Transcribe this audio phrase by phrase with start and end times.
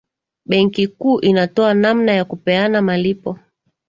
[0.49, 3.39] benki kuu inatoa namna ya Kupeana malipo